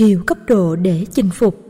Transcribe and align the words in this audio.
hiểu 0.00 0.22
cấp 0.26 0.38
độ 0.46 0.76
để 0.76 1.04
chinh 1.12 1.30
phục. 1.34 1.69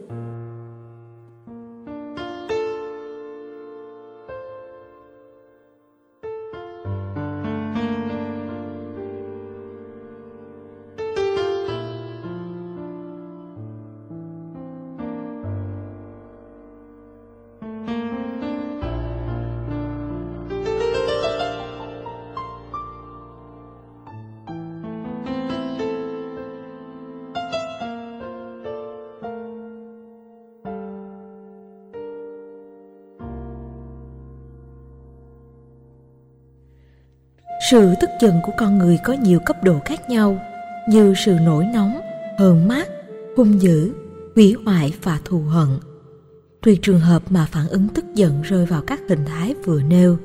Sự 37.70 37.95
tức 38.01 38.10
giận 38.20 38.41
của 38.42 38.52
con 38.56 38.79
người 38.79 38.98
có 39.05 39.12
nhiều 39.12 39.41
cấp 39.41 39.65
độ 39.65 39.79
khác 39.84 40.10
nhau, 40.10 40.38
như 40.88 41.15
sự 41.16 41.33
nổi 41.33 41.66
nóng, 41.74 42.01
hờn 42.38 42.69
mát, 42.69 42.88
hung 43.37 43.62
dữ, 43.62 43.93
hủy 44.34 44.56
hoại 44.65 44.93
và 45.02 45.20
thù 45.24 45.38
hận. 45.38 45.69
Tùy 46.62 46.79
trường 46.83 47.01
hợp 47.01 47.23
mà 47.30 47.46
phản 47.51 47.69
ứng 47.69 47.88
tức 47.88 48.05
giận 48.15 48.43
rơi 48.43 48.66
vào 48.66 48.83
các 48.83 49.01
hình 49.09 49.24
thái 49.24 49.55
vừa 49.65 49.83
nêu, 49.83 50.16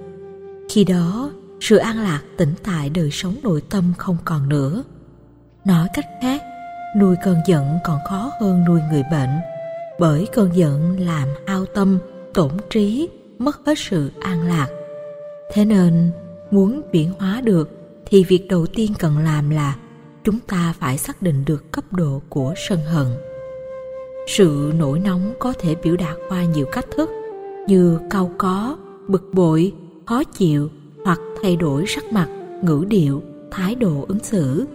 khi 0.69 0.83
đó 0.83 1.31
sự 1.61 1.77
an 1.77 2.03
lạc 2.03 2.21
tĩnh 2.37 2.53
tại 2.63 2.89
đời 2.89 3.09
sống 3.11 3.35
nội 3.43 3.61
tâm 3.69 3.93
không 3.97 4.17
còn 4.25 4.49
nữa. 4.49 4.83
Nói 5.65 5.87
cách 5.93 6.07
khác, 6.21 6.41
nuôi 6.99 7.15
cơn 7.23 7.37
giận 7.47 7.77
còn 7.83 7.99
khó 8.09 8.31
hơn 8.41 8.65
nuôi 8.65 8.79
người 8.91 9.03
bệnh, 9.11 9.39
bởi 9.99 10.27
cơn 10.33 10.55
giận 10.55 10.99
làm 10.99 11.27
hao 11.47 11.65
tâm, 11.65 11.99
tổn 12.33 12.51
trí, 12.69 13.09
mất 13.37 13.59
hết 13.65 13.79
sự 13.79 14.11
an 14.21 14.47
lạc. 14.47 14.67
Thế 15.53 15.65
nên 15.65 16.11
muốn 16.55 16.81
chuyển 16.91 17.11
hóa 17.19 17.41
được, 17.41 17.69
thì 18.05 18.23
việc 18.23 18.47
đầu 18.49 18.65
tiên 18.65 18.91
cần 18.99 19.17
làm 19.17 19.49
là 19.49 19.75
chúng 20.23 20.39
ta 20.39 20.73
phải 20.79 20.97
xác 20.97 21.21
định 21.21 21.45
được 21.45 21.71
cấp 21.71 21.93
độ 21.93 22.21
của 22.29 22.53
sân 22.69 22.79
hận. 22.85 23.05
Sự 24.27 24.71
nổi 24.77 24.99
nóng 24.99 25.33
có 25.39 25.53
thể 25.59 25.75
biểu 25.83 25.95
đạt 25.95 26.15
qua 26.29 26.45
nhiều 26.45 26.65
cách 26.71 26.85
thức, 26.95 27.09
như 27.67 27.99
cau 28.09 28.31
có, 28.37 28.77
bực 29.07 29.29
bội, 29.33 29.73
khó 30.05 30.23
chịu 30.23 30.69
hoặc 31.05 31.19
thay 31.41 31.55
đổi 31.55 31.85
sắc 31.87 32.03
mặt, 32.11 32.27
ngữ 32.63 32.85
điệu, 32.87 33.23
thái 33.51 33.75
độ 33.75 34.05
ứng 34.07 34.23
xử. 34.23 34.65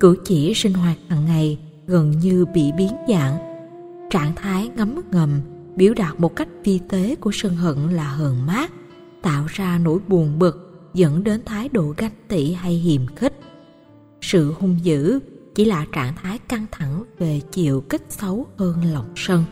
Cử 0.00 0.16
chỉ 0.24 0.54
sinh 0.54 0.72
hoạt 0.72 0.96
hàng 1.08 1.24
ngày 1.26 1.58
gần 1.86 2.10
như 2.10 2.44
bị 2.54 2.72
biến 2.78 2.92
dạng. 3.08 3.36
Trạng 4.10 4.34
thái 4.36 4.70
ngấm 4.76 5.00
ngầm 5.12 5.40
biểu 5.76 5.94
đạt 5.94 6.20
một 6.20 6.36
cách 6.36 6.48
vi 6.64 6.80
tế 6.88 7.14
của 7.20 7.30
sân 7.34 7.54
hận 7.54 7.76
là 7.90 8.04
hờn 8.04 8.46
mát, 8.46 8.72
tạo 9.22 9.44
ra 9.48 9.80
nỗi 9.84 9.98
buồn 10.08 10.38
bực 10.38 10.71
dẫn 10.94 11.24
đến 11.24 11.40
thái 11.44 11.68
độ 11.68 11.94
ganh 11.96 12.12
tị 12.28 12.52
hay 12.52 12.72
hiềm 12.72 13.06
khích. 13.16 13.40
Sự 14.20 14.52
hung 14.52 14.78
dữ 14.82 15.18
chỉ 15.54 15.64
là 15.64 15.86
trạng 15.92 16.14
thái 16.14 16.38
căng 16.38 16.66
thẳng 16.70 17.04
về 17.18 17.40
chiều 17.50 17.80
kích 17.80 18.02
xấu 18.08 18.46
hơn 18.58 18.84
lòng 18.92 19.12
sân, 19.16 19.44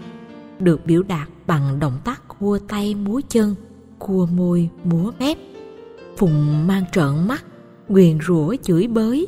được 0.59 0.87
biểu 0.87 1.03
đạt 1.03 1.29
bằng 1.47 1.79
động 1.79 1.99
tác 2.05 2.23
cua 2.29 2.59
tay 2.69 2.95
múa 2.95 3.21
chân, 3.29 3.55
cua 3.99 4.27
môi, 4.27 4.69
múa 4.85 5.11
mép, 5.19 5.39
phùng 6.17 6.67
mang 6.67 6.85
trợn 6.93 7.29
mắt, 7.29 7.45
nguyền 7.89 8.19
rủa 8.27 8.55
chửi 8.63 8.87
bới 8.87 9.27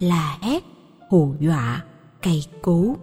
là 0.00 0.38
hét, 0.40 0.64
hù 1.10 1.34
dọa, 1.40 1.84
cay 2.22 2.46
cú. 2.62 2.96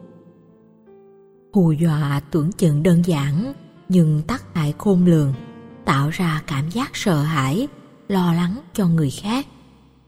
Hù 1.53 1.71
dọa 1.71 2.21
tưởng 2.31 2.51
chừng 2.51 2.83
đơn 2.83 3.01
giản, 3.05 3.53
nhưng 3.89 4.21
tác 4.27 4.53
hại 4.53 4.73
khôn 4.77 5.05
lường, 5.05 5.33
tạo 5.85 6.09
ra 6.09 6.41
cảm 6.47 6.69
giác 6.69 6.89
sợ 6.93 7.21
hãi 7.21 7.67
lo 8.07 8.33
lắng 8.33 8.55
cho 8.73 8.87
người 8.87 9.11
khác, 9.11 9.45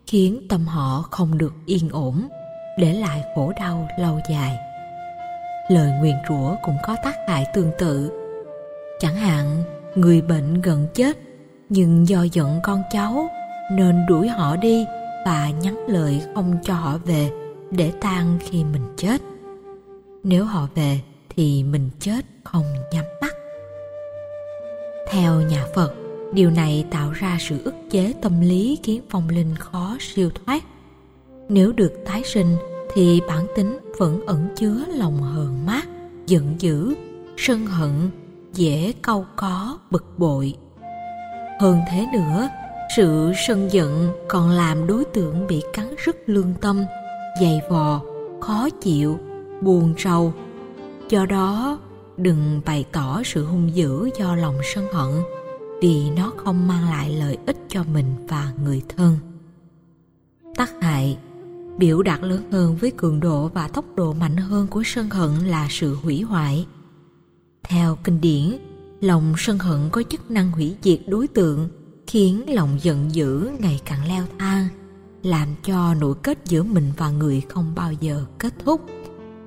khiến 0.08 0.46
tâm 0.50 0.68
họ 0.68 1.02
không 1.12 1.38
được 1.38 1.54
yên 1.66 1.90
ổn, 1.90 2.28
để 2.78 2.94
lại 2.94 3.24
khổ 3.36 3.54
đau 3.60 3.88
lâu 4.00 4.20
dài. 4.30 4.58
Lời 5.70 5.92
nguyền 6.00 6.16
rủa 6.30 6.56
cũng 6.64 6.78
có 6.84 6.96
tác 7.04 7.16
hại 7.28 7.46
tương 7.54 7.72
tự. 7.78 8.12
Chẳng 9.00 9.16
hạn, 9.16 9.64
người 9.96 10.22
bệnh 10.22 10.62
gần 10.62 10.88
chết, 10.94 11.18
nhưng 11.70 12.08
do 12.08 12.24
giận 12.24 12.60
con 12.64 12.84
cháu, 12.92 13.30
nên 13.72 14.06
đuổi 14.08 14.28
họ 14.28 14.56
đi 14.56 14.86
và 15.26 15.50
nhắn 15.50 15.86
lời 15.88 16.22
không 16.36 16.58
cho 16.64 16.74
họ 16.74 16.98
về 16.98 17.32
để 17.72 17.92
tang 18.02 18.40
khi 18.42 18.64
mình 18.64 18.94
chết. 18.98 19.22
Nếu 20.24 20.46
họ 20.46 20.68
về 20.76 21.00
thì 21.30 21.64
mình 21.64 21.90
chết 22.00 22.26
không 22.44 22.66
nhắm 22.92 23.06
mắt. 23.22 23.34
Theo 25.12 25.42
nhà 25.42 25.66
phật 25.76 25.99
điều 26.34 26.50
này 26.50 26.86
tạo 26.92 27.12
ra 27.12 27.38
sự 27.40 27.62
ức 27.64 27.76
chế 27.90 28.14
tâm 28.22 28.42
lý 28.42 28.80
khiến 28.84 29.02
phong 29.10 29.30
linh 29.30 29.56
khó 29.56 29.98
siêu 30.00 30.30
thoát. 30.30 30.64
Nếu 31.50 31.72
được 31.72 31.94
tái 32.06 32.22
sinh, 32.26 32.56
thì 32.94 33.22
bản 33.28 33.48
tính 33.56 33.80
vẫn 33.98 34.26
ẩn 34.26 34.48
chứa 34.56 34.86
lòng 34.96 35.22
hờn 35.22 35.66
mát, 35.66 35.88
giận 36.28 36.56
dữ, 36.60 36.94
sân 37.38 37.66
hận, 37.66 38.10
dễ 38.54 38.94
câu 39.02 39.26
có, 39.36 39.78
bực 39.92 40.06
bội. 40.18 40.56
Hơn 41.60 41.80
thế 41.92 42.08
nữa, 42.14 42.50
sự 42.96 43.32
sân 43.48 43.72
giận 43.72 44.10
còn 44.28 44.50
làm 44.50 44.88
đối 44.88 45.06
tượng 45.06 45.48
bị 45.48 45.62
cắn 45.74 45.96
rứt 46.06 46.16
lương 46.26 46.54
tâm, 46.62 46.84
dày 47.42 47.62
vò, 47.70 48.02
khó 48.42 48.70
chịu, 48.82 49.20
buồn 49.62 49.94
rầu. 49.98 50.34
Do 51.10 51.26
đó, 51.26 51.80
đừng 52.18 52.62
bày 52.66 52.86
tỏ 52.92 53.22
sự 53.26 53.46
hung 53.46 53.76
dữ 53.76 54.10
do 54.20 54.36
lòng 54.36 54.56
sân 54.64 54.86
hận 54.94 55.24
vì 55.82 56.10
nó 56.10 56.34
không 56.38 56.68
mang 56.68 56.90
lại 56.90 57.16
lợi 57.16 57.38
ích 57.46 57.58
cho 57.70 57.84
mình 57.94 58.06
và 58.28 58.54
người 58.64 58.82
thân. 58.98 59.18
Tác 60.56 60.72
hại, 60.82 61.18
biểu 61.78 62.02
đạt 62.02 62.22
lớn 62.24 62.52
hơn 62.52 62.76
với 62.76 62.92
cường 62.92 63.20
độ 63.20 63.48
và 63.48 63.68
tốc 63.68 63.86
độ 63.96 64.14
mạnh 64.14 64.38
hơn 64.38 64.68
của 64.68 64.84
sân 64.86 65.10
hận 65.10 65.30
là 65.36 65.68
sự 65.70 65.96
hủy 65.96 66.22
hoại. 66.22 66.66
Theo 67.64 67.98
kinh 68.04 68.22
điển, 68.22 68.58
lòng 69.02 69.34
sân 69.38 69.58
hận 69.58 69.90
có 69.92 70.04
chức 70.10 70.32
năng 70.32 70.52
hủy 70.52 70.76
diệt 70.84 71.00
đối 71.08 71.28
tượng, 71.28 71.70
khiến 72.08 72.54
lòng 72.56 72.78
giận 72.82 73.16
dữ 73.16 73.52
ngày 73.60 73.82
càng 73.86 74.08
leo 74.08 74.24
thang, 74.40 74.68
làm 75.24 75.48
cho 75.64 75.94
nỗi 75.94 76.16
kết 76.24 76.40
giữa 76.46 76.64
mình 76.64 76.92
và 76.98 77.10
người 77.10 77.42
không 77.50 77.76
bao 77.76 77.94
giờ 77.94 78.26
kết 78.38 78.54
thúc, 78.66 78.82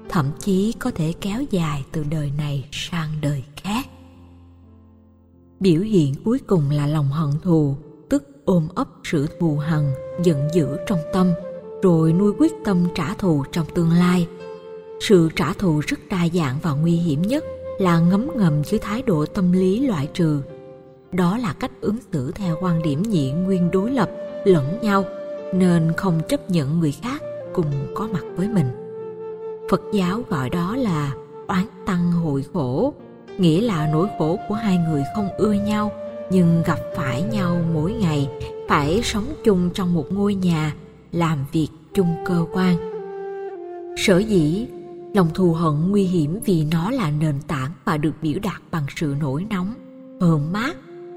thậm 0.08 0.30
chí 0.40 0.72
có 0.72 0.90
thể 0.94 1.12
kéo 1.20 1.42
dài 1.50 1.84
từ 1.92 2.04
đời 2.10 2.32
này 2.38 2.68
sang 2.72 3.10
đời 3.20 3.44
khác 3.56 3.86
biểu 5.62 5.80
hiện 5.80 6.14
cuối 6.24 6.38
cùng 6.46 6.70
là 6.70 6.86
lòng 6.86 7.08
hận 7.08 7.30
thù, 7.42 7.74
tức 8.08 8.24
ôm 8.44 8.68
ấp 8.74 8.88
sự 9.04 9.26
thù 9.40 9.56
hằn 9.56 9.90
giận 10.22 10.48
dữ 10.54 10.66
trong 10.86 10.98
tâm, 11.12 11.32
rồi 11.82 12.12
nuôi 12.12 12.32
quyết 12.38 12.52
tâm 12.64 12.86
trả 12.94 13.14
thù 13.14 13.44
trong 13.52 13.66
tương 13.74 13.90
lai. 13.90 14.28
Sự 15.00 15.28
trả 15.36 15.52
thù 15.52 15.80
rất 15.86 16.00
đa 16.10 16.28
dạng 16.34 16.58
và 16.62 16.72
nguy 16.72 16.92
hiểm 16.92 17.22
nhất 17.22 17.44
là 17.78 18.00
ngấm 18.00 18.28
ngầm 18.36 18.64
dưới 18.64 18.80
thái 18.80 19.02
độ 19.02 19.26
tâm 19.26 19.52
lý 19.52 19.86
loại 19.86 20.08
trừ. 20.14 20.40
Đó 21.12 21.38
là 21.38 21.52
cách 21.52 21.72
ứng 21.80 21.98
xử 22.12 22.32
theo 22.32 22.56
quan 22.60 22.82
điểm 22.82 23.02
nhị 23.02 23.32
nguyên 23.32 23.70
đối 23.70 23.90
lập, 23.90 24.10
lẫn 24.44 24.78
nhau, 24.82 25.04
nên 25.54 25.92
không 25.96 26.20
chấp 26.28 26.50
nhận 26.50 26.80
người 26.80 26.92
khác 26.92 27.22
cùng 27.54 27.72
có 27.94 28.08
mặt 28.12 28.24
với 28.36 28.48
mình. 28.48 28.66
Phật 29.70 29.82
giáo 29.92 30.22
gọi 30.28 30.50
đó 30.50 30.76
là 30.76 31.12
oán 31.48 31.66
tăng 31.86 32.12
hội 32.12 32.44
khổ 32.52 32.94
nghĩa 33.38 33.60
là 33.60 33.88
nỗi 33.92 34.08
khổ 34.18 34.38
của 34.48 34.54
hai 34.54 34.78
người 34.78 35.02
không 35.14 35.28
ưa 35.36 35.52
nhau, 35.52 35.92
nhưng 36.30 36.62
gặp 36.66 36.78
phải 36.96 37.22
nhau 37.22 37.64
mỗi 37.74 37.92
ngày, 37.92 38.28
phải 38.68 39.00
sống 39.04 39.26
chung 39.44 39.70
trong 39.74 39.94
một 39.94 40.06
ngôi 40.12 40.34
nhà, 40.34 40.74
làm 41.12 41.38
việc 41.52 41.68
chung 41.94 42.14
cơ 42.24 42.44
quan. 42.52 42.76
Sở 43.96 44.18
dĩ, 44.18 44.66
lòng 45.14 45.28
thù 45.34 45.52
hận 45.52 45.90
nguy 45.90 46.04
hiểm 46.04 46.40
vì 46.44 46.64
nó 46.64 46.90
là 46.90 47.10
nền 47.10 47.40
tảng 47.46 47.72
và 47.84 47.96
được 47.96 48.14
biểu 48.22 48.38
đạt 48.42 48.62
bằng 48.70 48.84
sự 48.96 49.14
nổi 49.20 49.46
nóng 49.50 49.74
hờn 50.20 50.52
mát, 50.52 50.76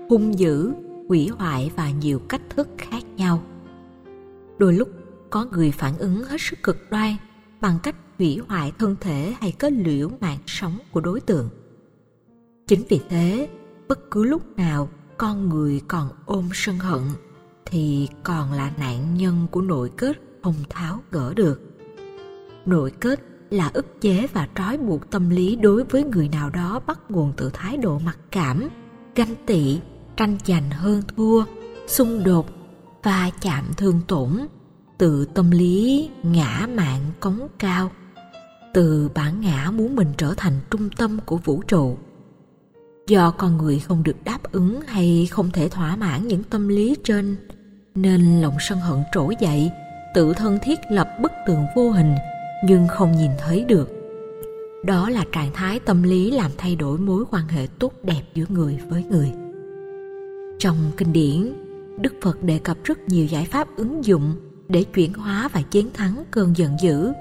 hung 0.09 0.39
dữ, 0.39 0.73
hủy 1.09 1.27
hoại 1.27 1.71
và 1.75 1.89
nhiều 1.89 2.19
cách 2.29 2.41
thức 2.49 2.67
khác 2.77 3.03
nhau. 3.17 3.43
Đôi 4.57 4.73
lúc, 4.73 4.89
có 5.29 5.45
người 5.51 5.71
phản 5.71 5.97
ứng 5.97 6.23
hết 6.23 6.41
sức 6.41 6.63
cực 6.63 6.77
đoan 6.91 7.15
bằng 7.61 7.79
cách 7.83 7.95
hủy 8.17 8.39
hoại 8.47 8.71
thân 8.79 8.95
thể 9.01 9.33
hay 9.39 9.51
kết 9.51 9.73
liễu 9.73 10.09
mạng 10.21 10.39
sống 10.45 10.79
của 10.91 11.01
đối 11.01 11.21
tượng 11.21 11.49
chính 12.67 12.83
vì 12.89 12.99
thế, 13.09 13.49
bất 13.87 14.11
cứ 14.11 14.23
lúc 14.23 14.57
nào 14.57 14.89
con 15.17 15.49
người 15.49 15.81
còn 15.87 16.09
ôm 16.25 16.49
sân 16.53 16.77
hận, 16.77 17.01
thì 17.65 18.07
còn 18.23 18.51
là 18.51 18.71
nạn 18.77 19.17
nhân 19.17 19.47
của 19.51 19.61
nội 19.61 19.91
kết 19.97 20.17
không 20.43 20.55
tháo 20.69 20.99
gỡ 21.11 21.33
được. 21.33 21.61
Nội 22.65 22.91
kết 22.99 23.19
là 23.49 23.71
ức 23.73 24.01
chế 24.01 24.27
và 24.33 24.47
trói 24.55 24.77
buộc 24.77 25.11
tâm 25.11 25.29
lý 25.29 25.55
đối 25.55 25.83
với 25.83 26.03
người 26.03 26.29
nào 26.29 26.49
đó 26.49 26.81
bắt 26.85 26.99
nguồn 27.09 27.33
từ 27.37 27.49
thái 27.53 27.77
độ 27.77 27.99
mặc 27.99 28.17
cảm, 28.31 28.69
ganh 29.15 29.35
tị, 29.45 29.79
tranh 30.17 30.37
giành 30.45 30.71
hơn 30.71 31.01
thua, 31.15 31.43
xung 31.87 32.23
đột 32.23 32.49
và 33.03 33.29
chạm 33.41 33.65
thương 33.77 34.01
tổn, 34.07 34.47
từ 34.97 35.25
tâm 35.25 35.51
lý 35.51 36.09
ngã 36.23 36.67
mạn 36.75 37.01
cống 37.19 37.47
cao, 37.59 37.91
từ 38.73 39.09
bản 39.15 39.41
ngã 39.41 39.71
muốn 39.71 39.95
mình 39.95 40.13
trở 40.17 40.33
thành 40.37 40.53
trung 40.71 40.89
tâm 40.97 41.19
của 41.25 41.37
vũ 41.37 41.61
trụ 41.67 41.97
do 43.07 43.31
con 43.31 43.57
người 43.57 43.79
không 43.79 44.03
được 44.03 44.23
đáp 44.23 44.39
ứng 44.51 44.81
hay 44.81 45.27
không 45.31 45.51
thể 45.51 45.69
thỏa 45.69 45.95
mãn 45.95 46.27
những 46.27 46.43
tâm 46.43 46.67
lý 46.67 46.95
trên, 47.03 47.35
nên 47.95 48.41
lòng 48.41 48.55
sân 48.59 48.79
hận 48.79 48.99
trỗi 49.13 49.35
dậy, 49.39 49.71
tự 50.13 50.33
thân 50.33 50.59
thiết 50.63 50.79
lập 50.89 51.09
bức 51.21 51.31
tường 51.47 51.65
vô 51.75 51.91
hình, 51.91 52.15
nhưng 52.63 52.87
không 52.87 53.11
nhìn 53.11 53.31
thấy 53.37 53.65
được. 53.65 53.91
Đó 54.85 55.09
là 55.09 55.23
trạng 55.31 55.53
thái 55.53 55.79
tâm 55.79 56.03
lý 56.03 56.31
làm 56.31 56.51
thay 56.57 56.75
đổi 56.75 56.97
mối 56.97 57.23
quan 57.31 57.47
hệ 57.47 57.67
tốt 57.79 57.93
đẹp 58.03 58.21
giữa 58.33 58.45
người 58.49 58.79
với 58.89 59.03
người. 59.03 59.31
Trong 60.59 60.75
kinh 60.97 61.13
điển, 61.13 61.53
đức 61.99 62.13
phật 62.21 62.43
đề 62.43 62.59
cập 62.59 62.77
rất 62.83 62.99
nhiều 63.07 63.25
giải 63.25 63.45
pháp 63.45 63.67
ứng 63.77 64.05
dụng 64.05 64.35
để 64.67 64.83
chuyển 64.83 65.13
hóa 65.13 65.49
và 65.53 65.61
chiến 65.61 65.89
thắng 65.93 66.23
cơn 66.31 66.57
giận 66.57 66.77
dữ. 66.81 67.11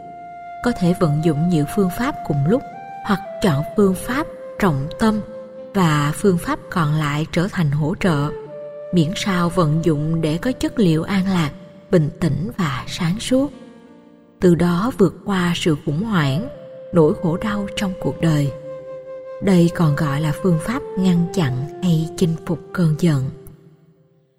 Có 0.65 0.73
thể 0.81 0.95
vận 1.01 1.25
dụng 1.25 1.49
nhiều 1.49 1.65
phương 1.77 1.91
pháp 1.99 2.15
cùng 2.27 2.47
lúc, 2.49 2.63
hoặc 3.07 3.21
chọn 3.43 3.63
phương 3.77 3.95
pháp 3.95 4.27
trọng 4.59 4.87
tâm 4.99 5.21
và 5.75 6.13
phương 6.15 6.39
pháp 6.39 6.59
còn 6.71 6.95
lại 6.95 7.27
trở 7.33 7.49
thành 7.53 7.71
hỗ 7.71 7.95
trợ. 8.01 8.31
Miễn 8.93 9.11
sao 9.17 9.49
vận 9.49 9.85
dụng 9.85 10.21
để 10.21 10.39
có 10.39 10.53
chất 10.53 10.79
liệu 10.79 11.03
an 11.03 11.29
lạc, 11.29 11.51
bình 11.91 12.11
tĩnh 12.21 12.51
và 12.57 12.85
sáng 12.89 13.21
suốt. 13.21 13.53
Từ 14.41 14.55
đó 14.55 14.93
vượt 14.99 15.15
qua 15.25 15.53
sự 15.57 15.77
khủng 15.87 16.05
hoảng, 16.05 16.49
nỗi 16.93 17.15
khổ 17.23 17.37
đau 17.37 17.67
trong 17.77 17.93
cuộc 18.01 18.21
đời. 18.21 18.53
Đây 19.43 19.71
còn 19.75 19.97
gọi 19.97 20.21
là 20.21 20.33
phương 20.43 20.59
pháp 20.61 20.83
ngăn 20.99 21.27
chặn 21.35 21.83
hay 21.83 22.09
chinh 22.17 22.37
phục 22.47 22.59
cơn 22.73 22.95
giận. 22.99 23.31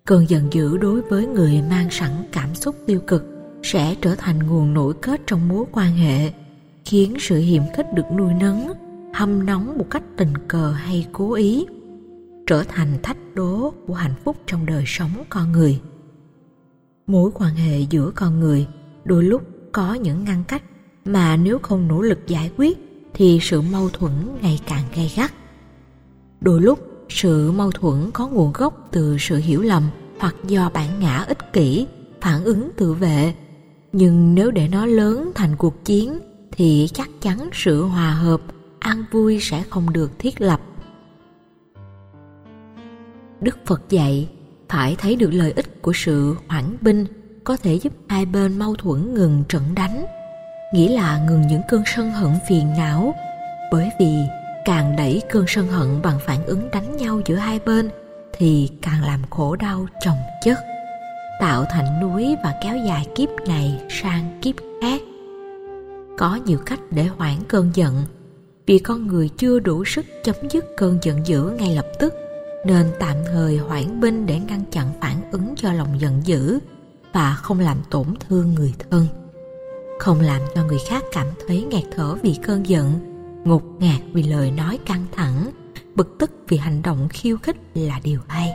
Cơn 0.05 0.29
giận 0.29 0.53
dữ 0.53 0.77
đối 0.77 1.01
với 1.01 1.27
người 1.27 1.61
mang 1.69 1.89
sẵn 1.91 2.11
cảm 2.31 2.55
xúc 2.55 2.75
tiêu 2.85 2.99
cực 3.07 3.23
sẽ 3.63 3.95
trở 4.01 4.15
thành 4.15 4.47
nguồn 4.47 4.73
nổi 4.73 4.93
kết 5.01 5.21
trong 5.27 5.47
mối 5.47 5.65
quan 5.71 5.95
hệ, 5.95 6.31
khiến 6.85 7.15
sự 7.19 7.37
hiềm 7.37 7.63
khích 7.77 7.93
được 7.93 8.05
nuôi 8.17 8.33
nấng 8.33 8.84
hâm 9.15 9.45
nóng 9.45 9.77
một 9.77 9.85
cách 9.89 10.03
tình 10.17 10.33
cờ 10.47 10.71
hay 10.71 11.07
cố 11.13 11.33
ý, 11.33 11.65
trở 12.47 12.63
thành 12.63 12.97
thách 13.03 13.17
đố 13.33 13.73
của 13.87 13.93
hạnh 13.93 14.13
phúc 14.23 14.37
trong 14.47 14.65
đời 14.65 14.83
sống 14.87 15.11
con 15.29 15.51
người. 15.51 15.81
Mối 17.07 17.31
quan 17.33 17.55
hệ 17.55 17.79
giữa 17.79 18.11
con 18.15 18.39
người 18.39 18.67
đôi 19.05 19.23
lúc 19.23 19.41
có 19.71 19.93
những 19.93 20.23
ngăn 20.23 20.43
cách 20.47 20.63
mà 21.05 21.35
nếu 21.35 21.59
không 21.59 21.87
nỗ 21.87 22.01
lực 22.01 22.27
giải 22.27 22.51
quyết 22.57 22.77
thì 23.13 23.39
sự 23.41 23.61
mâu 23.61 23.89
thuẫn 23.89 24.11
ngày 24.41 24.59
càng 24.67 24.83
gay 24.95 25.13
gắt. 25.15 25.33
Đôi 26.41 26.61
lúc, 26.61 26.79
sự 27.09 27.51
mâu 27.51 27.71
thuẫn 27.71 28.11
có 28.13 28.27
nguồn 28.27 28.53
gốc 28.53 28.87
từ 28.91 29.17
sự 29.19 29.37
hiểu 29.37 29.61
lầm 29.61 29.83
hoặc 30.19 30.35
do 30.47 30.69
bản 30.73 30.99
ngã 30.99 31.25
ích 31.27 31.53
kỷ, 31.53 31.87
phản 32.21 32.43
ứng 32.43 32.69
tự 32.77 32.93
vệ. 32.93 33.33
Nhưng 33.93 34.35
nếu 34.35 34.51
để 34.51 34.67
nó 34.67 34.85
lớn 34.85 35.31
thành 35.35 35.55
cuộc 35.55 35.85
chiến 35.85 36.19
thì 36.51 36.87
chắc 36.93 37.09
chắn 37.21 37.49
sự 37.53 37.83
hòa 37.83 38.11
hợp 38.11 38.41
an 38.85 39.03
vui 39.11 39.39
sẽ 39.41 39.63
không 39.69 39.93
được 39.93 40.11
thiết 40.19 40.41
lập. 40.41 40.59
Đức 43.41 43.57
phật 43.65 43.81
dạy, 43.89 44.29
phải 44.69 44.95
thấy 44.99 45.15
được 45.15 45.29
lợi 45.31 45.51
ích 45.51 45.81
của 45.81 45.91
sự 45.95 46.35
hoãn 46.47 46.77
binh 46.81 47.05
có 47.43 47.57
thể 47.57 47.73
giúp 47.75 47.93
hai 48.07 48.25
bên 48.25 48.59
mâu 48.59 48.75
thuẫn 48.75 49.13
ngừng 49.13 49.43
trận 49.49 49.63
đánh, 49.75 50.05
nghĩa 50.73 50.95
là 50.95 51.25
ngừng 51.27 51.41
những 51.47 51.61
cơn 51.69 51.83
sân 51.85 52.11
hận 52.11 52.31
phiền 52.49 52.73
não, 52.77 53.15
bởi 53.71 53.89
vì 53.99 54.15
càng 54.65 54.95
đẩy 54.95 55.21
cơn 55.29 55.45
sân 55.47 55.67
hận 55.67 56.01
bằng 56.01 56.19
phản 56.25 56.45
ứng 56.45 56.71
đánh 56.71 56.97
nhau 56.97 57.21
giữa 57.25 57.35
hai 57.35 57.59
bên 57.65 57.89
thì 58.37 58.69
càng 58.81 59.03
làm 59.03 59.19
khổ 59.29 59.55
đau 59.55 59.85
chồng 60.01 60.17
chất, 60.43 60.59
tạo 61.39 61.65
thành 61.69 61.99
núi 62.01 62.35
và 62.43 62.53
kéo 62.63 62.77
dài 62.77 63.07
kiếp 63.15 63.29
này 63.47 63.81
sang 63.89 64.39
kiếp 64.41 64.55
khác. 64.81 65.01
Có 66.17 66.39
nhiều 66.45 66.59
cách 66.65 66.79
để 66.91 67.03
hoãn 67.03 67.35
cơn 67.47 67.71
giận 67.73 68.03
vì 68.65 68.79
con 68.79 69.07
người 69.07 69.29
chưa 69.37 69.59
đủ 69.59 69.85
sức 69.85 70.05
chấm 70.23 70.35
dứt 70.49 70.65
cơn 70.77 70.97
giận 71.01 71.27
dữ 71.27 71.51
ngay 71.59 71.75
lập 71.75 71.87
tức, 71.99 72.13
nên 72.65 72.91
tạm 72.99 73.15
thời 73.25 73.57
hoãn 73.57 73.99
binh 73.99 74.25
để 74.25 74.39
ngăn 74.39 74.63
chặn 74.71 74.87
phản 75.01 75.31
ứng 75.31 75.53
cho 75.55 75.73
lòng 75.73 75.99
giận 75.99 76.21
dữ 76.25 76.59
và 77.13 77.33
không 77.33 77.59
làm 77.59 77.77
tổn 77.89 78.05
thương 78.19 78.53
người 78.53 78.73
thân. 78.89 79.07
Không 79.99 80.21
làm 80.21 80.41
cho 80.55 80.65
người 80.65 80.79
khác 80.89 81.03
cảm 81.11 81.27
thấy 81.47 81.63
ngạt 81.63 81.83
thở 81.95 82.15
vì 82.15 82.35
cơn 82.43 82.67
giận, 82.67 82.93
ngột 83.43 83.63
ngạt 83.79 84.01
vì 84.13 84.23
lời 84.23 84.51
nói 84.51 84.79
căng 84.85 85.05
thẳng, 85.15 85.51
bực 85.95 86.15
tức 86.19 86.31
vì 86.47 86.57
hành 86.57 86.81
động 86.81 87.07
khiêu 87.09 87.37
khích 87.37 87.55
là 87.73 87.99
điều 88.03 88.19
hay. 88.27 88.51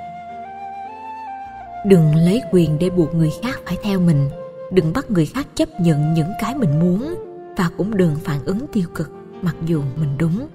Đừng 1.86 2.14
lấy 2.14 2.42
quyền 2.52 2.78
để 2.78 2.90
buộc 2.90 3.14
người 3.14 3.30
khác 3.42 3.60
phải 3.66 3.78
theo 3.82 4.00
mình, 4.00 4.28
đừng 4.72 4.92
bắt 4.92 5.10
người 5.10 5.26
khác 5.26 5.46
chấp 5.54 5.68
nhận 5.80 6.14
những 6.14 6.30
cái 6.40 6.54
mình 6.54 6.80
muốn 6.80 7.14
và 7.56 7.70
cũng 7.76 7.96
đừng 7.96 8.16
phản 8.24 8.44
ứng 8.44 8.66
tiêu 8.72 8.84
cực 8.94 9.10
mặc 9.42 9.56
dù 9.66 9.82
mình 10.00 10.18
đúng. 10.18 10.48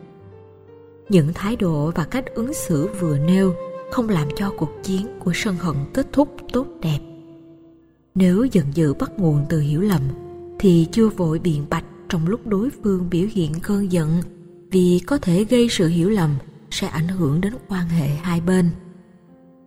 Những 1.10 1.34
thái 1.34 1.56
độ 1.56 1.92
và 1.96 2.06
cách 2.06 2.26
ứng 2.36 2.54
xử 2.54 2.90
vừa 3.00 3.18
nêu 3.18 3.54
không 3.92 4.10
làm 4.10 4.28
cho 4.36 4.52
cuộc 4.58 4.72
chiến 4.84 5.08
của 5.20 5.32
sân 5.36 5.56
hận 5.56 5.76
kết 5.94 6.08
thúc 6.14 6.36
tốt 6.54 6.68
đẹp. 6.82 7.00
Nếu 8.16 8.46
giận 8.52 8.66
dữ 8.74 8.94
bắt 8.94 9.12
nguồn 9.18 9.46
từ 9.50 9.60
hiểu 9.60 9.82
lầm, 9.82 10.02
thì 10.60 10.88
chưa 10.92 11.10
vội 11.10 11.40
biện 11.40 11.66
bạch 11.70 11.86
trong 12.10 12.28
lúc 12.28 12.48
đối 12.48 12.70
phương 12.84 13.10
biểu 13.10 13.28
hiện 13.32 13.52
cơn 13.64 13.92
giận, 13.92 14.22
vì 14.72 15.02
có 15.08 15.18
thể 15.18 15.44
gây 15.44 15.68
sự 15.70 15.88
hiểu 15.88 16.10
lầm 16.10 16.36
sẽ 16.72 16.88
ảnh 16.88 17.08
hưởng 17.08 17.42
đến 17.42 17.54
quan 17.68 17.88
hệ 17.88 18.08
hai 18.08 18.42
bên. 18.42 18.70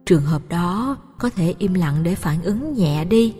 Trường 0.06 0.22
hợp 0.22 0.42
đó 0.48 0.96
có 1.18 1.30
thể 1.30 1.54
im 1.58 1.74
lặng 1.74 2.02
để 2.02 2.14
phản 2.14 2.42
ứng 2.42 2.74
nhẹ 2.74 3.04
đi. 3.04 3.34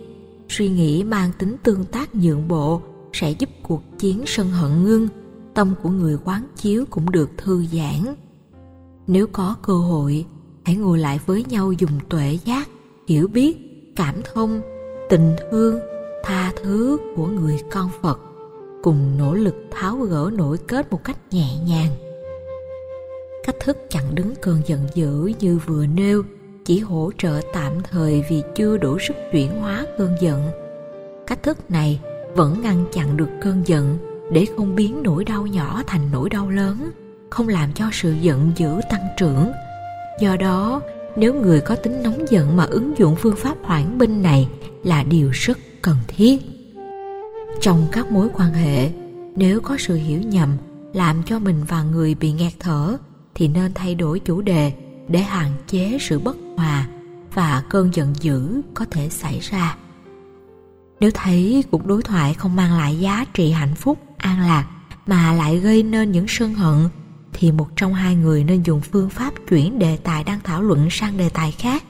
Suy 0.49 0.69
nghĩ 0.69 1.03
mang 1.03 1.31
tính 1.39 1.55
tương 1.63 1.85
tác 1.85 2.15
nhượng 2.15 2.47
bộ 2.47 2.81
sẽ 3.13 3.31
giúp 3.31 3.49
cuộc 3.63 3.83
chiến 3.99 4.23
sân 4.25 4.49
hận 4.49 4.83
ngưng 4.83 5.07
tâm 5.59 5.73
của 5.83 5.89
người 5.89 6.17
quán 6.25 6.43
chiếu 6.55 6.85
cũng 6.89 7.11
được 7.11 7.29
thư 7.37 7.65
giãn. 7.65 8.15
Nếu 9.07 9.27
có 9.27 9.55
cơ 9.61 9.73
hội, 9.73 10.25
hãy 10.65 10.75
ngồi 10.75 10.99
lại 10.99 11.19
với 11.25 11.45
nhau 11.49 11.71
dùng 11.71 11.99
tuệ 12.09 12.37
giác, 12.45 12.69
hiểu 13.07 13.27
biết, 13.27 13.57
cảm 13.95 14.15
thông, 14.33 14.61
tình 15.09 15.35
thương, 15.51 15.79
tha 16.23 16.51
thứ 16.63 16.97
của 17.15 17.27
người 17.27 17.57
con 17.71 17.89
phật, 18.01 18.19
cùng 18.83 19.17
nỗ 19.17 19.33
lực 19.33 19.55
tháo 19.71 19.95
gỡ 19.95 20.29
nỗi 20.33 20.57
kết 20.57 20.91
một 20.91 21.03
cách 21.03 21.17
nhẹ 21.31 21.57
nhàng. 21.67 21.91
Cách 23.43 23.55
thức 23.59 23.77
chặn 23.89 24.15
đứng 24.15 24.33
cơn 24.41 24.61
giận 24.65 24.87
dữ 24.93 25.31
như 25.39 25.59
vừa 25.65 25.85
nêu 25.85 26.23
chỉ 26.65 26.79
hỗ 26.79 27.11
trợ 27.17 27.41
tạm 27.53 27.73
thời 27.83 28.23
vì 28.29 28.43
chưa 28.55 28.77
đủ 28.77 28.97
sức 28.99 29.15
chuyển 29.31 29.61
hóa 29.61 29.85
cơn 29.97 30.15
giận. 30.21 30.49
Cách 31.27 31.43
thức 31.43 31.71
này 31.71 32.01
vẫn 32.35 32.61
ngăn 32.61 32.85
chặn 32.91 33.17
được 33.17 33.29
cơn 33.41 33.61
giận 33.65 33.97
để 34.31 34.45
không 34.57 34.75
biến 34.75 35.03
nỗi 35.03 35.25
đau 35.25 35.47
nhỏ 35.47 35.83
thành 35.87 36.11
nỗi 36.11 36.29
đau 36.29 36.49
lớn, 36.49 36.91
không 37.29 37.47
làm 37.47 37.73
cho 37.73 37.85
sự 37.91 38.13
giận 38.21 38.51
dữ 38.55 38.79
tăng 38.89 39.07
trưởng. 39.17 39.51
Do 40.21 40.35
đó, 40.35 40.81
nếu 41.15 41.33
người 41.33 41.61
có 41.61 41.75
tính 41.75 42.03
nóng 42.03 42.25
giận 42.29 42.57
mà 42.57 42.63
ứng 42.63 42.97
dụng 42.97 43.15
phương 43.15 43.35
pháp 43.35 43.57
hoãn 43.63 43.97
binh 43.97 44.21
này 44.21 44.47
là 44.83 45.03
điều 45.03 45.29
rất 45.33 45.57
cần 45.81 45.97
thiết. 46.07 46.41
Trong 47.61 47.87
các 47.91 48.11
mối 48.11 48.29
quan 48.33 48.53
hệ, 48.53 48.89
nếu 49.35 49.61
có 49.61 49.77
sự 49.79 49.95
hiểu 49.95 50.21
nhầm 50.21 50.49
làm 50.93 51.23
cho 51.25 51.39
mình 51.39 51.63
và 51.67 51.83
người 51.83 52.15
bị 52.15 52.31
nghẹt 52.31 52.53
thở, 52.59 52.97
thì 53.35 53.47
nên 53.47 53.73
thay 53.73 53.95
đổi 53.95 54.19
chủ 54.19 54.41
đề 54.41 54.73
để 55.07 55.19
hạn 55.19 55.51
chế 55.67 55.97
sự 56.01 56.19
bất 56.19 56.37
hòa 56.57 56.87
và 57.33 57.63
cơn 57.69 57.89
giận 57.93 58.13
dữ 58.19 58.61
có 58.73 58.85
thể 58.91 59.09
xảy 59.09 59.39
ra. 59.39 59.77
Nếu 60.99 61.11
thấy 61.13 61.63
cuộc 61.71 61.85
đối 61.85 62.01
thoại 62.01 62.33
không 62.33 62.55
mang 62.55 62.77
lại 62.77 62.99
giá 62.99 63.25
trị 63.33 63.51
hạnh 63.51 63.75
phúc 63.75 63.97
an 64.19 64.39
lạc 64.39 64.67
mà 65.05 65.33
lại 65.33 65.57
gây 65.57 65.83
nên 65.83 66.11
những 66.11 66.25
sân 66.27 66.53
hận, 66.53 66.89
thì 67.33 67.51
một 67.51 67.69
trong 67.75 67.93
hai 67.93 68.15
người 68.15 68.43
nên 68.43 68.63
dùng 68.63 68.81
phương 68.81 69.09
pháp 69.09 69.33
chuyển 69.49 69.79
đề 69.79 69.97
tài 69.97 70.23
đang 70.23 70.39
thảo 70.43 70.61
luận 70.61 70.87
sang 70.91 71.17
đề 71.17 71.29
tài 71.29 71.51
khác. 71.51 71.83